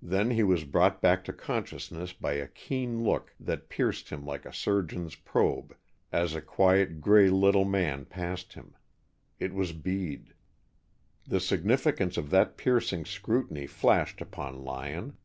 [0.00, 4.46] Then he was brought back to consciousness by a keen look that pierced him like
[4.46, 5.76] a surgeon's probe
[6.12, 8.76] as a quiet gray little man passed him.
[9.40, 10.34] It was Bede.
[11.26, 15.16] The significance of that piercing scrutiny flashed upon Lyon.